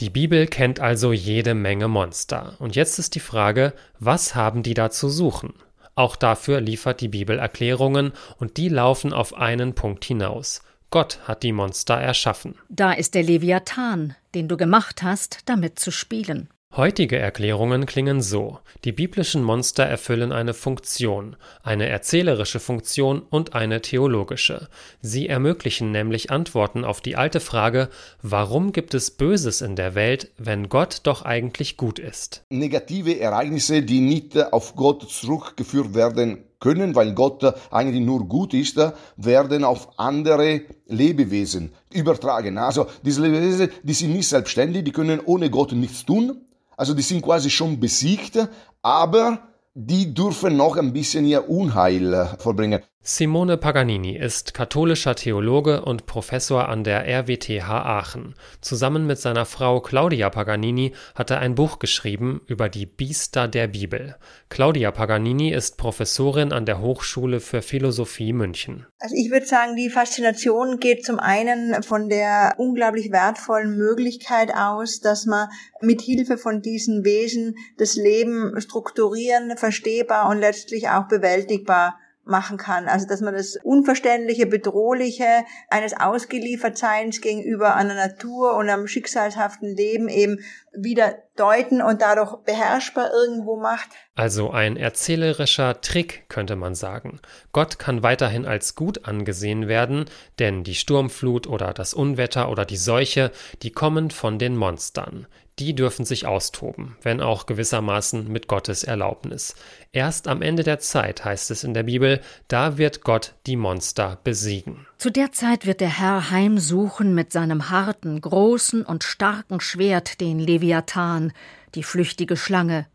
[0.00, 2.56] Die Bibel kennt also jede Menge Monster.
[2.58, 5.52] Und jetzt ist die Frage, was haben die da zu suchen?
[6.00, 10.62] Auch dafür liefert die Bibel Erklärungen und die laufen auf einen Punkt hinaus.
[10.88, 12.54] Gott hat die Monster erschaffen.
[12.70, 16.48] Da ist der Leviathan, den du gemacht hast, damit zu spielen.
[16.76, 23.82] Heutige Erklärungen klingen so: Die biblischen Monster erfüllen eine Funktion, eine erzählerische Funktion und eine
[23.82, 24.68] theologische.
[25.02, 27.88] Sie ermöglichen nämlich Antworten auf die alte Frage:
[28.22, 32.44] Warum gibt es Böses in der Welt, wenn Gott doch eigentlich gut ist?
[32.50, 38.78] Negative Ereignisse, die nicht auf Gott zurückgeführt werden können, weil Gott eigentlich nur gut ist,
[39.16, 42.58] werden auf andere Lebewesen übertragen.
[42.58, 46.42] Also diese Lebewesen, die sind nicht selbstständig, die können ohne Gott nichts tun
[46.80, 48.38] also die sind quasi schon besiegt,
[48.80, 49.38] aber
[49.74, 52.80] die dürfen noch ein bisschen ihr Unheil äh, vollbringen.
[53.02, 58.34] Simone Paganini ist katholischer Theologe und Professor an der RWTH Aachen.
[58.60, 63.68] Zusammen mit seiner Frau Claudia Paganini hat er ein Buch geschrieben über die Biester der
[63.68, 64.16] Bibel.
[64.50, 68.86] Claudia Paganini ist Professorin an der Hochschule für Philosophie München.
[68.98, 75.00] Also ich würde sagen, die Faszination geht zum einen von der unglaublich wertvollen Möglichkeit aus,
[75.00, 75.48] dass man
[75.80, 81.98] mit Hilfe von diesen Wesen das Leben strukturieren, verstehbar und letztlich auch bewältigbar
[82.30, 82.88] machen kann.
[82.88, 90.08] Also dass man das Unverständliche, Bedrohliche eines Ausgeliefertseins gegenüber einer Natur und einem schicksalshaften Leben
[90.08, 90.38] eben
[90.72, 93.88] wieder deuten und dadurch beherrschbar irgendwo macht.
[94.14, 97.20] Also ein erzählerischer Trick, könnte man sagen.
[97.52, 100.04] Gott kann weiterhin als gut angesehen werden,
[100.38, 105.26] denn die Sturmflut oder das Unwetter oder die Seuche, die kommen von den Monstern
[105.58, 109.54] die dürfen sich austoben, wenn auch gewissermaßen mit Gottes Erlaubnis.
[109.92, 114.18] Erst am Ende der Zeit heißt es in der Bibel, da wird Gott die Monster
[114.24, 114.86] besiegen.
[114.96, 120.38] Zu der Zeit wird der Herr heimsuchen mit seinem harten, großen und starken Schwert den
[120.38, 121.32] Leviathan,
[121.74, 122.86] die flüchtige Schlange,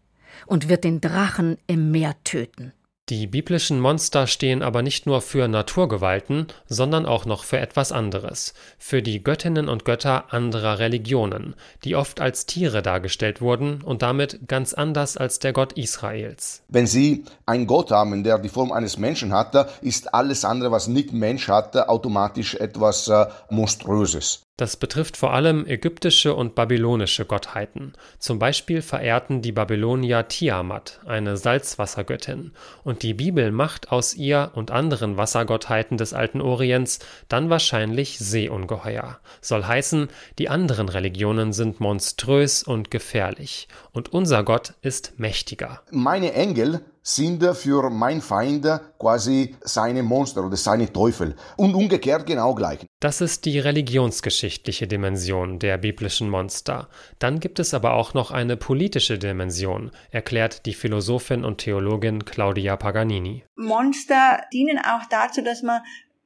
[0.47, 2.73] und wird den Drachen im Meer töten.
[3.09, 8.55] Die biblischen Monster stehen aber nicht nur für Naturgewalten, sondern auch noch für etwas anderes,
[8.79, 14.47] für die Göttinnen und Götter anderer Religionen, die oft als Tiere dargestellt wurden und damit
[14.47, 16.63] ganz anders als der Gott Israels.
[16.67, 20.87] Wenn Sie einen Gott haben, der die Form eines Menschen hatte, ist alles andere, was
[20.87, 24.44] nicht Mensch hatte, automatisch etwas äh, Monströses.
[24.57, 27.91] Das betrifft vor allem ägyptische und babylonische Gottheiten.
[28.19, 32.53] Zum Beispiel verehrten die Babylonier Tiamat, eine Salzwassergöttin,
[32.85, 39.19] und die Bibel macht aus ihr und anderen Wassergottheiten des alten Orients dann wahrscheinlich Seeungeheuer.
[39.41, 40.07] Soll heißen,
[40.39, 45.81] die anderen Religionen sind monströs und gefährlich, und unser Gott ist mächtiger.
[45.91, 48.67] Meine Engel sind für mein Feind
[48.99, 51.35] quasi seine Monster oder seine Teufel.
[51.55, 52.85] Und umgekehrt genau gleich.
[52.99, 56.89] Das ist die religionsgeschichtliche Dimension der biblischen Monster.
[57.19, 62.75] Dann gibt es aber auch noch eine politische Dimension, erklärt die Philosophin und Theologin Claudia
[62.75, 63.45] Paganini.
[63.55, 65.81] Monster dienen auch dazu, dass man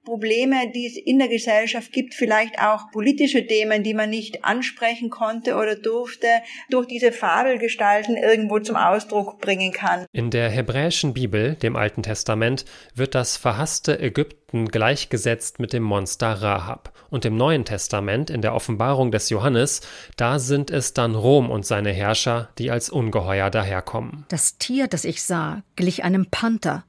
[0.09, 5.11] Probleme, die es in der Gesellschaft gibt, vielleicht auch politische Themen, die man nicht ansprechen
[5.11, 6.25] konnte oder durfte,
[6.71, 10.05] durch diese Fabelgestalten irgendwo zum Ausdruck bringen kann.
[10.11, 16.41] In der hebräischen Bibel, dem Alten Testament, wird das verhasste Ägypten gleichgesetzt mit dem Monster
[16.41, 16.91] Rahab.
[17.11, 19.81] Und im Neuen Testament, in der Offenbarung des Johannes,
[20.17, 24.25] da sind es dann Rom und seine Herrscher, die als Ungeheuer daherkommen.
[24.29, 26.83] Das Tier, das ich sah, glich einem Panther,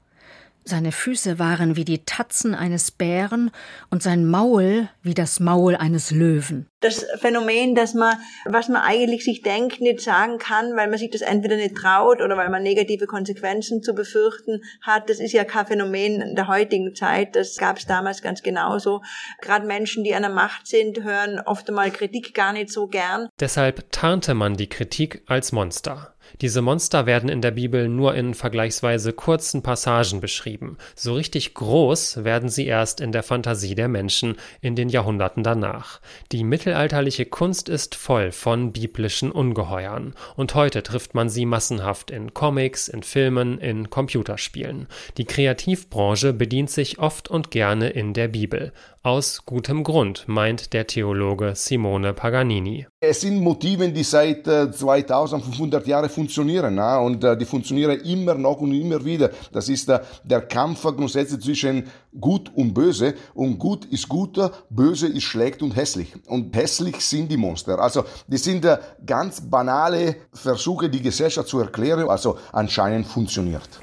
[0.65, 3.51] seine Füße waren wie die Tatzen eines Bären
[3.91, 6.67] und sein Maul wie das Maul eines Löwen.
[6.81, 11.11] Das Phänomen, dass man, was man eigentlich sich denkt, nicht sagen kann, weil man sich
[11.11, 15.45] das entweder nicht traut oder weil man negative Konsequenzen zu befürchten hat, das ist ja
[15.45, 17.37] kein Phänomen der heutigen Zeit.
[17.37, 19.03] Das gab es damals ganz genauso.
[19.43, 23.29] Gerade Menschen, die an der Macht sind, hören oft einmal Kritik gar nicht so gern.
[23.39, 26.15] Deshalb tarnte man die Kritik als Monster.
[26.41, 30.79] Diese Monster werden in der Bibel nur in vergleichsweise kurzen Passagen beschrieben.
[30.95, 36.01] So richtig groß werden sie erst in der Fantasie der Menschen in den Jahrhunderten danach.
[36.33, 42.35] Die mittelalterliche Kunst ist voll von biblischen Ungeheuern und heute trifft man sie massenhaft in
[42.35, 44.87] Comics, in Filmen, in Computerspielen.
[45.17, 48.73] Die Kreativbranche bedient sich oft und gerne in der Bibel.
[49.03, 52.87] Aus gutem Grund, meint der Theologe Simone Paganini.
[53.01, 58.61] Es sind Motive, die seit 2500 äh, Jahren funktionieren und äh, die funktionieren immer noch
[58.61, 59.31] und immer wieder.
[59.53, 61.85] Das ist äh, der Kampf grundsätzlich zwischen
[62.21, 66.13] Gut und Böse und Gut ist guter, Böse ist schlecht und hässlich.
[66.27, 67.79] Und hässlich sind die Monster.
[67.79, 68.67] Also die sind
[69.07, 73.81] ganz banale Versuche, die Gesellschaft zu erklären, also anscheinend funktioniert.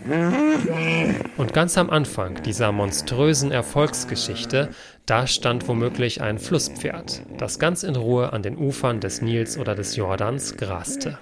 [1.38, 4.70] Und ganz am Anfang dieser monströsen Erfolgsgeschichte
[5.08, 9.74] da stand womöglich ein Flusspferd, das ganz in Ruhe an den Ufern des Nils oder
[9.74, 11.18] des Jordans graste.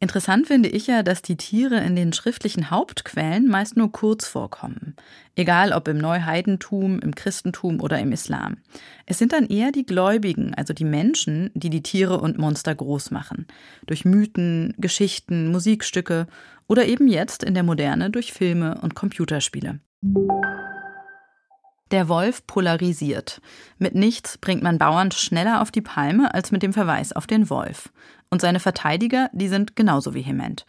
[0.00, 4.96] Interessant finde ich ja, dass die Tiere in den schriftlichen Hauptquellen meist nur kurz vorkommen.
[5.34, 8.58] Egal ob im Neuheidentum, im Christentum oder im Islam.
[9.06, 13.12] Es sind dann eher die Gläubigen, also die Menschen, die die Tiere und Monster groß
[13.12, 13.46] machen.
[13.86, 16.26] Durch Mythen, Geschichten, Musikstücke
[16.66, 19.78] oder eben jetzt in der Moderne durch Filme und Computerspiele.
[21.92, 23.42] Der Wolf polarisiert.
[23.78, 27.50] Mit nichts bringt man Bauern schneller auf die Palme als mit dem Verweis auf den
[27.50, 27.90] Wolf.
[28.30, 30.64] Und seine Verteidiger, die sind genauso vehement.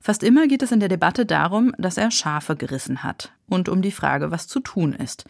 [0.00, 3.82] Fast immer geht es in der Debatte darum, dass er Schafe gerissen hat und um
[3.82, 5.24] die Frage, was zu tun ist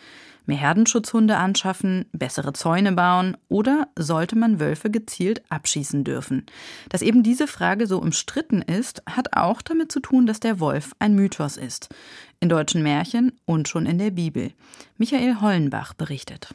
[0.48, 6.46] mehr Herdenschutzhunde anschaffen, bessere Zäune bauen oder sollte man Wölfe gezielt abschießen dürfen?
[6.88, 10.92] Dass eben diese Frage so umstritten ist, hat auch damit zu tun, dass der Wolf
[10.98, 11.90] ein Mythos ist.
[12.40, 14.52] In deutschen Märchen und schon in der Bibel.
[14.96, 16.54] Michael Hollenbach berichtet.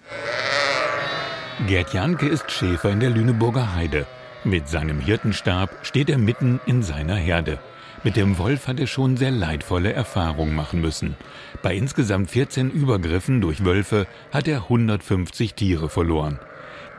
[1.68, 4.08] Gerd Janke ist Schäfer in der Lüneburger Heide.
[4.46, 7.60] Mit seinem Hirtenstab steht er mitten in seiner Herde.
[8.06, 11.16] Mit dem Wolf hat er schon sehr leidvolle Erfahrungen machen müssen.
[11.62, 16.40] Bei insgesamt 14 Übergriffen durch Wölfe hat er 150 Tiere verloren.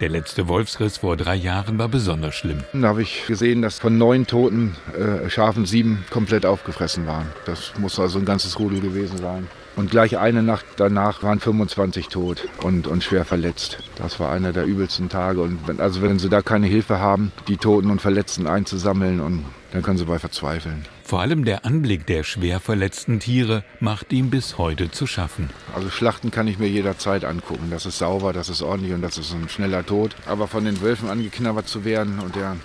[0.01, 2.65] Der letzte Wolfsriss vor drei Jahren war besonders schlimm.
[2.73, 7.27] Da habe ich gesehen, dass von neun toten äh, Schafen sieben komplett aufgefressen waren.
[7.47, 9.47] Das muss also ein ganzes Rudel gewesen sein.
[9.77, 13.79] Und gleich eine Nacht danach waren 25 tot und, und schwer verletzt.
[13.97, 15.41] Das war einer der übelsten Tage.
[15.41, 19.45] Und wenn, also wenn sie da keine Hilfe haben, die Toten und Verletzten einzusammeln, und
[19.75, 20.85] dann können sie bei verzweifeln.
[21.03, 25.51] Vor allem der Anblick der schwer verletzten Tiere macht ihm bis heute zu schaffen.
[25.75, 27.67] Also Schlachten kann ich mir jederzeit angucken.
[27.73, 30.15] Das ist sauber, das ist ordentlich und das ist ein schneller Tod.
[30.27, 32.57] Aber von den Wölfen angeknabbert zu werden und der,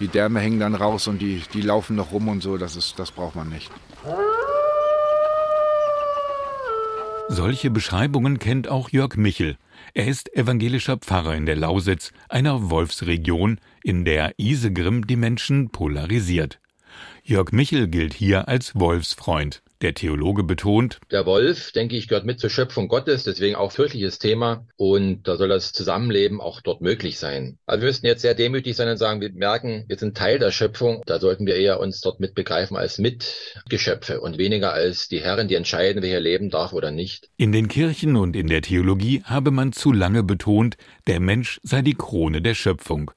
[0.00, 2.98] die Därme hängen dann raus und die, die laufen noch rum und so, das, ist,
[2.98, 3.70] das braucht man nicht.
[7.28, 9.58] Solche Beschreibungen kennt auch Jörg Michel.
[9.94, 16.60] Er ist evangelischer Pfarrer in der Lausitz, einer Wolfsregion, in der Isegrim die Menschen polarisiert.
[17.22, 19.62] Jörg Michel gilt hier als Wolfsfreund.
[19.80, 24.18] Der Theologe betont, der Wolf, denke ich, gehört mit zur Schöpfung Gottes, deswegen auch kirchliches
[24.18, 24.66] Thema.
[24.76, 27.58] Und da soll das Zusammenleben auch dort möglich sein.
[27.64, 30.50] Also wir müssten jetzt sehr demütig sein und sagen, wir merken, wir sind Teil der
[30.50, 31.02] Schöpfung.
[31.06, 35.46] Da sollten wir eher uns dort mit begreifen als Mitgeschöpfe und weniger als die Herren,
[35.46, 37.30] die entscheiden, wer hier leben darf oder nicht.
[37.36, 41.82] In den Kirchen und in der Theologie habe man zu lange betont, der Mensch sei
[41.82, 43.12] die Krone der Schöpfung.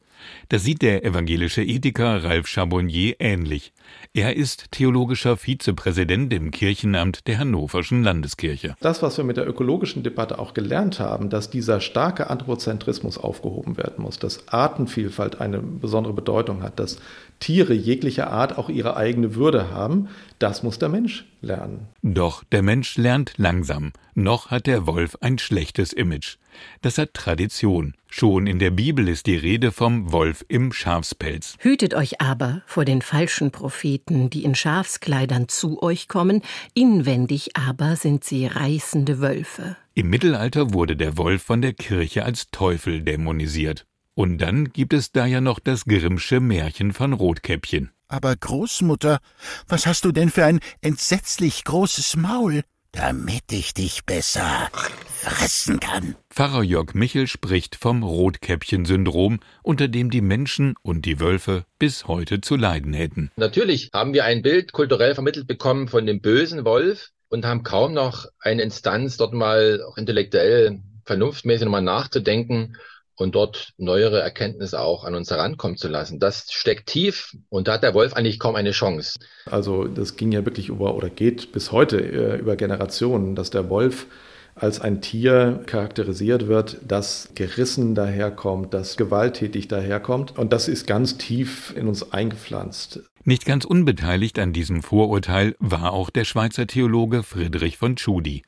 [0.49, 3.73] Das sieht der evangelische Ethiker Ralf Charbonnier ähnlich.
[4.13, 8.75] Er ist theologischer Vizepräsident im Kirchenamt der Hannoverschen Landeskirche.
[8.81, 13.77] Das, was wir mit der ökologischen Debatte auch gelernt haben, dass dieser starke Anthropozentrismus aufgehoben
[13.77, 16.97] werden muss, dass Artenvielfalt eine besondere Bedeutung hat, dass
[17.41, 20.07] Tiere jeglicher Art auch ihre eigene Würde haben,
[20.39, 21.87] das muss der Mensch lernen.
[22.03, 23.91] Doch der Mensch lernt langsam.
[24.13, 26.37] Noch hat der Wolf ein schlechtes Image.
[26.81, 27.95] Das hat Tradition.
[28.07, 31.55] Schon in der Bibel ist die Rede vom Wolf im Schafspelz.
[31.59, 36.43] Hütet euch aber vor den falschen Propheten, die in Schafskleidern zu euch kommen,
[36.75, 39.77] inwendig aber sind sie reißende Wölfe.
[39.95, 43.85] Im Mittelalter wurde der Wolf von der Kirche als Teufel dämonisiert.
[44.13, 47.91] Und dann gibt es da ja noch das Grimmsche Märchen von Rotkäppchen.
[48.07, 49.19] Aber Großmutter,
[49.67, 52.63] was hast du denn für ein entsetzlich großes Maul?
[52.91, 54.69] Damit ich dich besser
[55.05, 56.15] fressen kann.
[56.29, 62.41] Pfarrer Jörg Michel spricht vom Rotkäppchen-Syndrom, unter dem die Menschen und die Wölfe bis heute
[62.41, 63.31] zu leiden hätten.
[63.37, 67.93] Natürlich haben wir ein Bild kulturell vermittelt bekommen von dem bösen Wolf und haben kaum
[67.93, 72.75] noch eine Instanz, dort mal auch intellektuell, vernunftmäßig nochmal nachzudenken
[73.21, 76.19] und dort neuere Erkenntnisse auch an uns herankommen zu lassen.
[76.19, 79.19] Das steckt tief und da hat der Wolf eigentlich kaum eine Chance.
[79.45, 83.69] Also das ging ja wirklich über oder geht bis heute äh, über Generationen, dass der
[83.69, 84.07] Wolf
[84.55, 90.37] als ein Tier charakterisiert wird, das gerissen daherkommt, das gewalttätig daherkommt.
[90.37, 93.01] Und das ist ganz tief in uns eingepflanzt.
[93.23, 98.43] Nicht ganz unbeteiligt an diesem Vorurteil war auch der Schweizer Theologe Friedrich von Tschudi.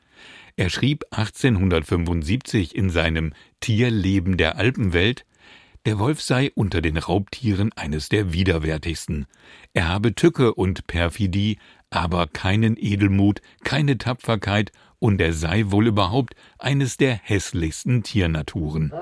[0.56, 5.26] Er schrieb 1875 in seinem Tierleben der Alpenwelt,
[5.86, 9.26] der Wolf sei unter den Raubtieren eines der widerwärtigsten.
[9.74, 11.58] Er habe Tücke und Perfidie,
[11.90, 18.94] aber keinen Edelmut, keine Tapferkeit und er sei wohl überhaupt eines der hässlichsten Tiernaturen.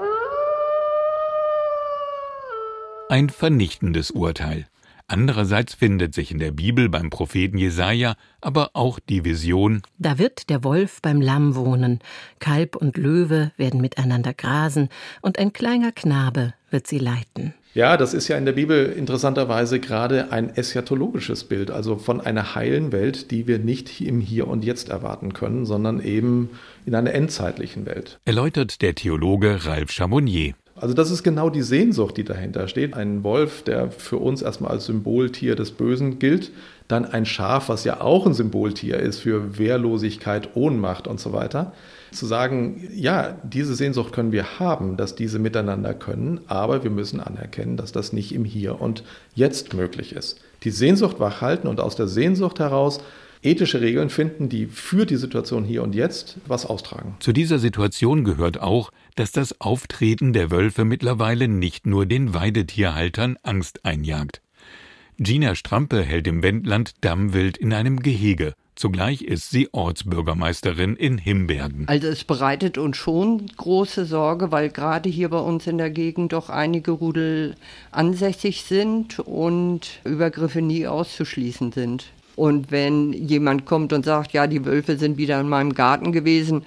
[3.09, 4.67] Ein vernichtendes Urteil.
[5.11, 10.49] Andererseits findet sich in der Bibel beim Propheten Jesaja aber auch die Vision: Da wird
[10.49, 11.99] der Wolf beim Lamm wohnen,
[12.39, 14.87] Kalb und Löwe werden miteinander grasen,
[15.21, 17.53] und ein kleiner Knabe wird sie leiten.
[17.73, 22.55] Ja, das ist ja in der Bibel interessanterweise gerade ein eschatologisches Bild, also von einer
[22.55, 26.51] heilen Welt, die wir nicht im Hier und Jetzt erwarten können, sondern eben
[26.85, 28.19] in einer endzeitlichen Welt.
[28.23, 30.53] Erläutert der Theologe Ralf Chamonnier.
[30.81, 32.95] Also das ist genau die Sehnsucht, die dahinter steht.
[32.95, 36.51] Ein Wolf, der für uns erstmal als Symboltier des Bösen gilt,
[36.87, 41.73] dann ein Schaf, was ja auch ein Symboltier ist für Wehrlosigkeit, Ohnmacht und so weiter.
[42.11, 47.19] Zu sagen, ja, diese Sehnsucht können wir haben, dass diese miteinander können, aber wir müssen
[47.19, 49.03] anerkennen, dass das nicht im Hier und
[49.35, 50.39] Jetzt möglich ist.
[50.63, 53.01] Die Sehnsucht wachhalten und aus der Sehnsucht heraus
[53.43, 57.15] ethische Regeln finden, die für die Situation hier und jetzt was austragen.
[57.19, 63.37] Zu dieser Situation gehört auch, dass das Auftreten der Wölfe mittlerweile nicht nur den Weidetierhaltern
[63.43, 64.41] Angst einjagt.
[65.17, 68.53] Gina Strampe hält im Wendland Dammwild in einem Gehege.
[68.75, 71.87] Zugleich ist sie Ortsbürgermeisterin in Himbergen.
[71.87, 76.33] Also es bereitet uns schon große Sorge, weil gerade hier bei uns in der Gegend
[76.33, 77.55] doch einige Rudel
[77.91, 82.05] ansässig sind und Übergriffe nie auszuschließen sind.
[82.41, 86.63] Und wenn jemand kommt und sagt, ja, die Wölfe sind wieder in meinem Garten gewesen,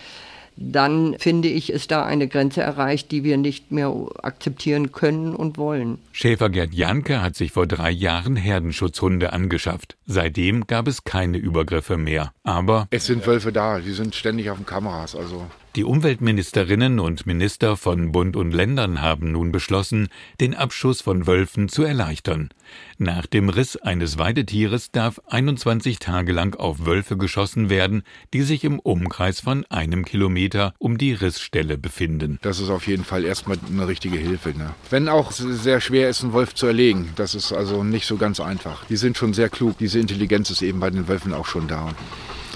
[0.55, 5.59] dann finde ich, ist da eine Grenze erreicht, die wir nicht mehr akzeptieren können und
[5.59, 5.99] wollen.
[6.13, 9.97] Schäfer Gerd Janke hat sich vor drei Jahren Herdenschutzhunde angeschafft.
[10.07, 12.33] Seitdem gab es keine Übergriffe mehr.
[12.45, 15.45] Aber es sind Wölfe da, die sind ständig auf den Kameras, also
[15.77, 20.09] die Umweltministerinnen und Minister von Bund und Ländern haben nun beschlossen,
[20.41, 22.51] den Abschuss von Wölfen zu erleichtern.
[22.99, 28.63] Nach dem Riss eines Weidetieres darf 21 Tage lang auf Wölfe geschossen werden, die sich
[28.63, 32.39] im Umkreis von einem Kilometer um die Rissstelle befinden.
[32.43, 34.51] Das ist auf jeden Fall erstmal eine richtige Hilfe.
[34.57, 34.75] Ne?
[34.91, 38.39] Wenn auch sehr schwer ist, einen Wolf zu erlegen, das ist also nicht so ganz
[38.39, 38.85] einfach.
[38.87, 39.77] Die sind schon sehr klug.
[39.79, 41.95] Diese Intelligenz ist eben bei den Wölfen auch schon da.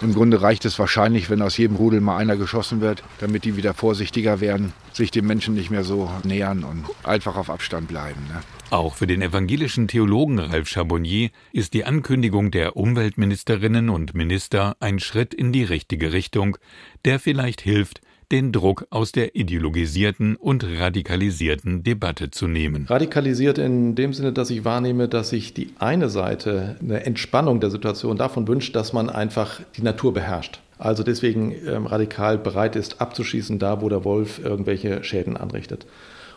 [0.01, 3.57] Im Grunde reicht es wahrscheinlich, wenn aus jedem Rudel mal einer geschossen wird, damit die
[3.57, 8.21] wieder vorsichtiger werden, sich dem Menschen nicht mehr so nähern und einfach auf Abstand bleiben.
[8.29, 8.41] Ne?
[8.71, 15.01] Auch für den evangelischen Theologen Ralf Charbonnier ist die Ankündigung der Umweltministerinnen und Minister ein
[15.01, 16.59] Schritt in die richtige Richtung,
[17.05, 22.87] der vielleicht hilft, den Druck aus der ideologisierten und radikalisierten Debatte zu nehmen.
[22.87, 27.71] Radikalisiert in dem Sinne, dass ich wahrnehme, dass sich die eine Seite eine Entspannung der
[27.71, 30.61] Situation davon wünscht, dass man einfach die Natur beherrscht.
[30.79, 35.87] Also deswegen ähm, radikal bereit ist, abzuschießen, da wo der Wolf irgendwelche Schäden anrichtet.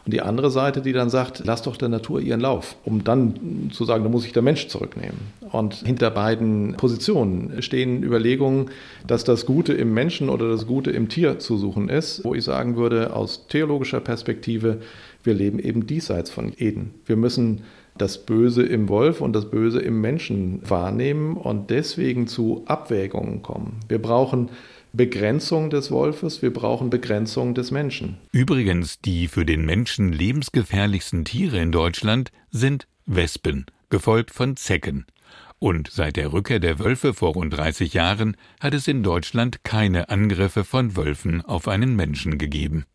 [0.06, 3.70] Und die andere Seite, die dann sagt, lass doch der Natur ihren Lauf, um dann
[3.72, 5.18] zu sagen, da muss sich der Mensch zurücknehmen.
[5.52, 8.72] Und hinter beiden Positionen stehen Überlegungen,
[9.06, 12.44] dass das Gute im Menschen oder das Gute im Tier zu suchen ist, wo ich
[12.44, 14.82] sagen würde, aus theologischer Perspektive,
[15.24, 16.96] wir leben eben diesseits von Eden.
[17.06, 17.62] Wir müssen
[17.98, 23.82] das Böse im Wolf und das Böse im Menschen wahrnehmen und deswegen zu Abwägungen kommen.
[23.88, 24.50] Wir brauchen
[24.94, 28.18] Begrenzung des Wolfes, wir brauchen Begrenzung des Menschen.
[28.34, 35.06] Übrigens, die für den Menschen lebensgefährlichsten Tiere in Deutschland sind Wespen, gefolgt von Zecken.
[35.60, 40.10] Und seit der Rückkehr der Wölfe vor rund 30 Jahren hat es in Deutschland keine
[40.10, 42.86] Angriffe von Wölfen auf einen Menschen gegeben.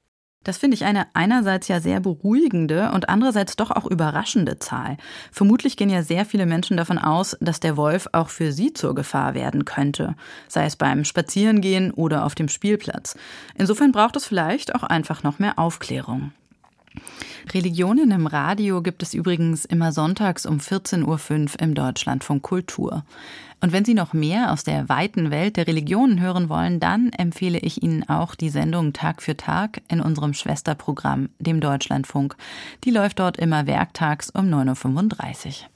[0.47, 4.97] Das finde ich eine einerseits ja sehr beruhigende und andererseits doch auch überraschende Zahl.
[5.33, 8.95] Vermutlich gehen ja sehr viele Menschen davon aus, dass der Wolf auch für sie zur
[8.95, 10.15] Gefahr werden könnte,
[10.47, 13.17] sei es beim Spazierengehen oder auf dem Spielplatz.
[13.57, 16.31] Insofern braucht es vielleicht auch einfach noch mehr Aufklärung.
[17.53, 23.05] Religionen im Radio gibt es übrigens immer sonntags um 14.05 Uhr im Deutschlandfunk Kultur.
[23.61, 27.59] Und wenn Sie noch mehr aus der weiten Welt der Religionen hören wollen, dann empfehle
[27.59, 32.37] ich Ihnen auch die Sendung Tag für Tag in unserem Schwesterprogramm, dem Deutschlandfunk.
[32.85, 35.76] Die läuft dort immer werktags um 9.35 Uhr.